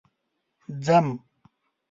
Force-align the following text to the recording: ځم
ځم 0.85 1.07